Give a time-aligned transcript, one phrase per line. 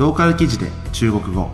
[0.00, 1.50] ローカル記事で中国語。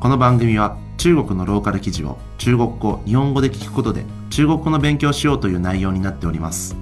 [0.00, 6.74] この番組は中国のローカル記事を中国語日本語で聞くことで中国語の勉強しようという内容になっております。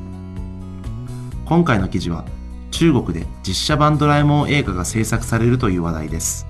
[1.46, 2.24] 今回の記事は
[2.70, 6.46] 中国で実写版ドラえもん映画が制作されるという話題です。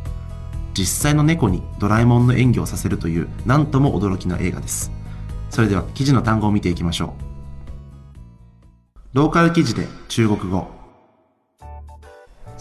[0.74, 4.92] 実際の猫にドラえもんの演技をさせるという何とも驚きの映画です。
[5.48, 7.14] それでは記事の単語を見ていきましょ
[9.14, 9.16] う。
[9.16, 10.75] ローカル記事で中国語。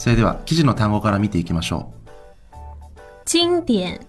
[0.06, 2.96] それでは記事の単語から見ていきましょう。
[3.26, 4.06] 经典，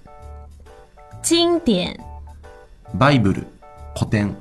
[1.23, 1.99] 经典，
[2.93, 3.47] バイブル
[3.95, 4.37] 古典。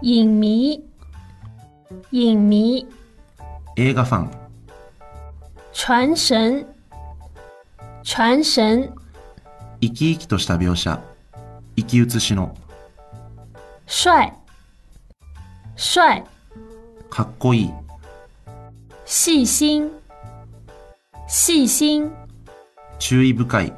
[0.00, 0.80] 影迷，
[2.12, 2.86] 影迷，
[3.74, 4.30] 映画ファン。
[5.72, 6.66] 传神，
[8.04, 8.92] 传神，
[9.80, 11.02] 生き生きとした描写。
[11.74, 12.56] 生き写しの。
[13.88, 14.32] 帅，
[15.74, 16.24] 帅，
[17.10, 17.70] かっこいい。
[19.04, 19.90] 细心，
[21.34, 22.10] 细心，
[22.98, 23.72] 注意深い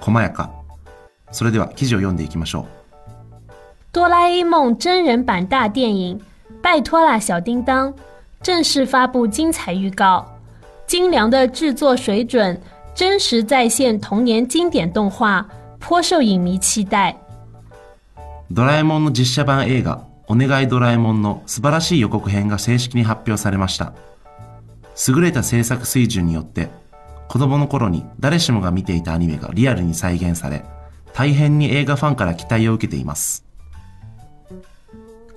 [0.00, 0.50] 細やか。
[1.32, 2.64] それでは記事を読んでいきましょう。
[3.92, 6.18] 哆啦 A 梦真人版大电影
[6.62, 7.92] 《拜托啦小叮当》
[8.40, 10.24] 正式发布精彩预告，
[10.86, 12.58] 精良的制作水准，
[12.94, 15.44] 真实再现童年经典动画，
[15.78, 17.16] 颇受影迷期待。
[18.50, 23.92] ドラえもんの実写版映画「お願いドラえもん」の素晴らしい予告編が正式に発表されました。
[25.06, 26.70] 優れた制作水準によって
[27.27, 30.63] 子供の頃に誰しもが見ていたアニメがリアルに再現され
[31.13, 33.45] 大変に映画ファンから期待を受けています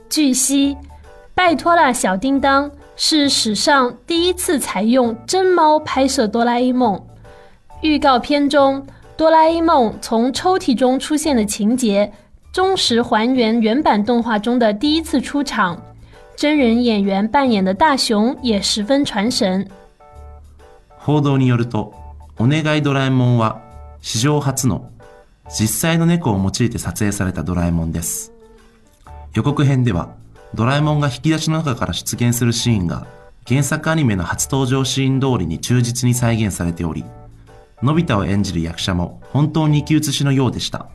[0.08, 0.74] 据悉，《
[1.34, 7.02] 拜托啦小叮当》是史上第一次采用真猫拍摄哆啦 A 梦。
[7.80, 12.12] 预告片中，哆啦 A 梦从抽屉中出现的情节，
[12.52, 15.82] 忠实还原原版动画中的第一次出场。
[16.36, 19.66] 真人演员扮演的大雄也十分传神。
[21.08, 21.94] 報道によると
[22.38, 23.61] 「お願いドラえもん」は
[24.02, 24.89] 史上初の
[25.49, 28.33] 実際の猫を用いて撮影されたドラえもんです。
[29.33, 30.09] 予告編では
[30.54, 33.08] ドラえもんが引き出しの中から出現するシーンが
[33.48, 37.05] 原作アニメの初登場シーン通りに忠実に再現されており
[37.81, 40.87] のび太を演じる役者も本当に生き写しのようでした。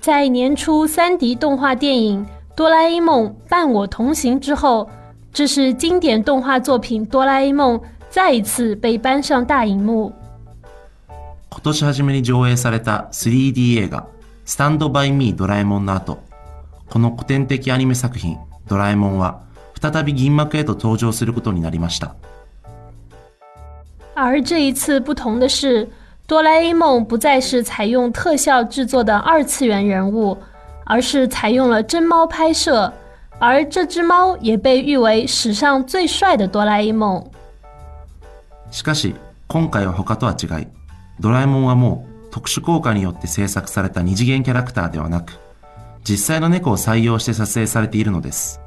[0.00, 4.88] 在年初三 D 动画电影《哆啦 A 梦伴我同行》之后，
[5.32, 7.78] 这是经典动画作品《哆啦 A 梦》
[8.11, 10.13] 再一次被搬上大荧幕。
[11.49, 14.05] 今年初めに上映された 3D 映画「
[14.45, 16.19] スタンドバイミードラえもん」の後
[16.89, 19.39] この古典的アニメ作品「ドラえもん」は
[19.81, 22.15] 再び銀幕へと登場することになりました
[24.13, 25.87] 而这一次不同的是，
[26.27, 30.37] 哆啦 A 梦不再是采用特效制作的二次元人物，
[30.85, 32.91] 而是采用了真猫拍摄，
[33.39, 37.23] 而这只猫也被誉为史上最帅的哆啦 A 梦。
[38.72, 39.14] しかし
[39.48, 40.66] 今回は他とは違い
[41.20, 45.38] ドラえもんはもう特殊効果によって制作された二次元キャラクターではなく
[46.02, 48.60] 実際の猫を採用して撮影されているのです。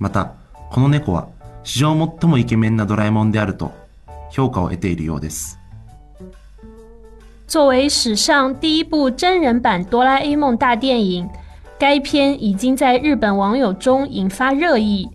[0.00, 0.32] また
[0.70, 1.28] この猫は
[1.62, 3.72] 史上最もイケメンなドラえもんであると
[4.32, 5.58] 評価を得ているようです。
[7.46, 11.28] 作为史上第一部真人版哆啦 A 梦大电影，
[11.78, 15.08] 该片已经在日本网友中引发热议，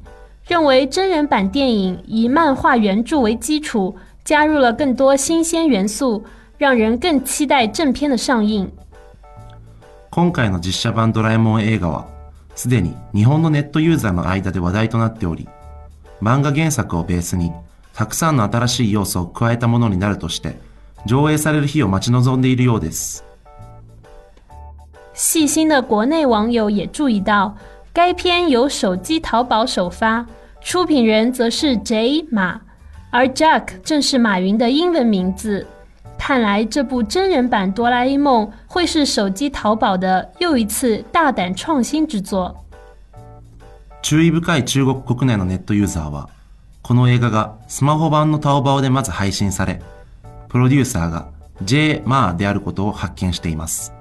[0.49, 3.95] 认为真人版电影以漫画原著为基础，
[4.25, 6.23] 加入了更多新鲜元素，
[6.57, 8.67] 让人更期待正片的上映。
[10.09, 12.07] 今回の実写版ドラえもん映画は
[12.55, 15.47] すでに日本のネットユーザーの間で話題となっており
[16.19, 17.51] 漫画原作をベースに
[17.93, 20.57] たくさんの新しい要素を加えたものになるとして
[21.05, 23.23] 上映される日を待ち望んでいるようです
[25.13, 27.53] 细心的国内网友也注意到，
[27.92, 30.26] 该片由手机淘宝首发，
[30.60, 32.60] 出品人则是 J 马，
[33.10, 35.66] 而 Jack 正是马云的英文名字。
[36.18, 42.54] 看来这部真人版《哆啦 A 梦》会是手机淘宝的又一次大胆创新之作。
[44.02, 46.28] 注意深い中国国内のネットユーザーは
[46.82, 49.80] この映画がスマホ版のタオバオでまず配信され
[50.48, 51.28] プロデューサーが
[51.62, 53.92] J マーであることを発見しています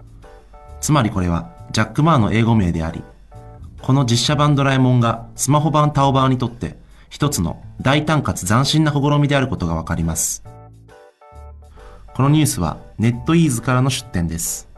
[0.81, 3.01] つまりこれはジャック・マーの英語名であり
[3.80, 6.76] この実写版ドラえもんがスマホ版タオバオにとって
[7.08, 10.42] 一つの大胆かつ斬新な試みであることがわかります。
[12.14, 14.68] このニュースはネットイーズからの出展です。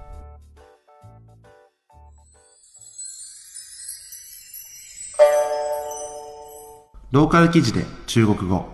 [7.11, 8.67] ローカル記事で中国語。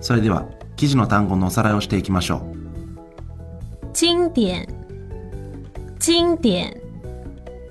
[0.00, 3.92] それでは記事の単語のおさらいをしていきましょう。
[3.92, 4.66] 经典，
[6.00, 6.80] 经典，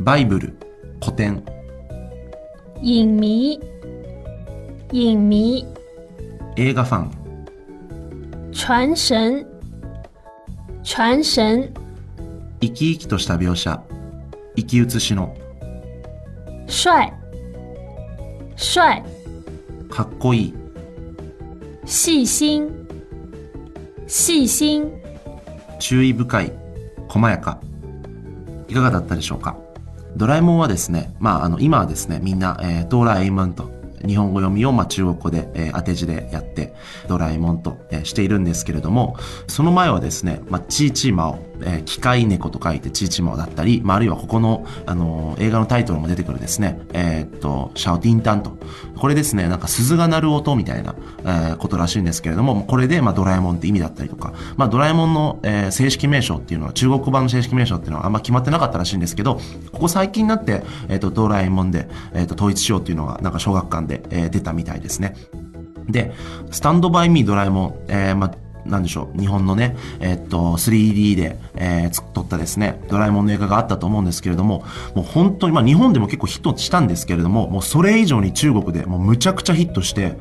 [0.03, 0.57] バイブル
[1.00, 1.44] 古典。
[2.77, 3.59] 影迷，
[4.92, 5.68] 影迷，
[6.57, 7.12] 映画ファン。
[8.51, 9.45] 传神，
[10.81, 11.71] 传神，
[12.62, 13.80] 生き生きとした描写。
[14.56, 15.36] 生き写しの。
[16.65, 17.13] 帅，
[18.56, 19.03] 帅，
[19.88, 20.53] かっこいい。
[21.86, 22.71] 细心，
[24.07, 24.92] 细心，
[25.77, 26.51] 注意深い。
[27.07, 27.62] 細やか。
[28.68, 29.56] いかがだったでしょうか？
[30.16, 33.81] ドラえもんはですね、まあ、あの今はですねみんな、えードラえもんと。
[34.06, 36.74] 日本語読みを、まあ、中国語で、え当て字でやって
[37.07, 39.15] ドラえもんと、えしているんですけれども
[39.48, 48.57] その前はですね、まあ、チーチーマオ、え機械猫と書いてチーチーマオだったり、まあ、あるいはここの、あの映画のタイトルも出てくるですね、えーっとシャオティンタンと。
[48.98, 59.39] これですねなんか鈴が鳴る音みたいな、えーことらしいんですけれどもこれで、まあ、ドラえもんって意味だったりとか、まあ、ドラえもんの、えー正式名称っていうのは中国版の正式名称っていうのはあんま決まってなかったらしいんですけど
[59.71, 65.16] ここ最近になって、えっとドラえもんで、えっと統一しようっていうのがなんか小学館で、えー出たみたいですね。
[65.88, 66.14] で、
[66.52, 68.36] スタンドバイミードラえもん、えー、まあ、
[68.66, 74.63] なんでしょう、日本のね、えっと、3D で、えー、撮ったですね、ドラえもんの映画があったと思うんですけれども、
[74.96, 80.18] もう本当に、まあ日本でも結構ヒットしたんですけれども、もうそれ以上に中国でもうむちゃくちゃヒットして、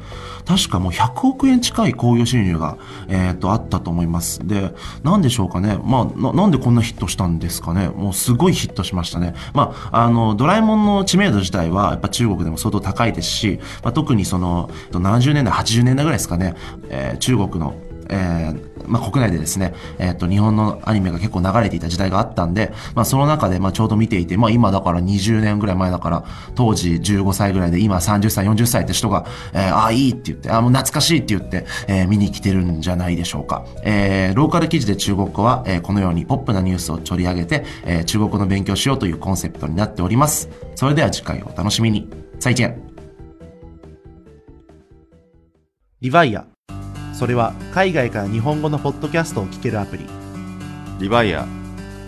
[0.47, 2.79] 確かもう100億円近い興行収入が、
[3.09, 4.47] えっと、あったと思います。
[4.47, 4.73] で、
[5.03, 9.35] なんでしょうかね、まあな、んでこんなヒットしたんですかね、もうすごいヒットしましたね。
[9.55, 16.55] まあ、あの、ドラえもんの知名度自体は、やっぱ中国でも相当高いですし、まあ、特にその、70年代、80年代ぐらいですかね、
[16.89, 17.75] えー中国の、
[18.11, 26.25] えーまあ、国内でですね、えっ、と、日本のアニメが結構流れていた時代があったんで、まあ、その中で、まあ、ちょうど見ていて、まあ、今だから20年ぐらい前だから、
[26.55, 33.65] 当時15歳ぐらいで、今30歳、40歳って人が、えーああ、いいって言って、あ、もう懐かしいって言って、えー見に来てるんじゃないでしょうか。
[33.85, 40.49] えーローカル記事で中国語は、えーこのようにポップなニュースを取り上げて、えー中国語の勉強しようというコンセプトになっております。
[40.75, 42.09] それでは次回をお楽しみに。
[42.39, 42.83] 再见。
[46.01, 46.60] リヴァイア。
[47.21, 50.07] それは海外から日本語のポッドキャストを聞けるアプリ。
[50.99, 51.47] リバイア。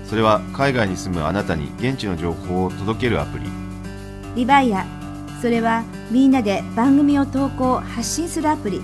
[0.07, 3.45] それは海外に住むあなたに現地の情報を届けるアプリ。
[4.35, 4.87] リバイア。
[5.43, 8.81] それはみんなで番組を投稿発信するアプリ。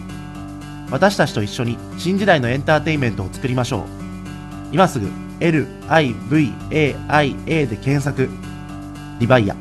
[0.91, 3.85] 私たちと一緒に新時代のエンターテインメントを作りましょう。
[4.71, 5.11] 今すぐ
[5.41, 6.67] LIVAIA
[7.47, 8.29] で検索。
[9.19, 9.57] リバイア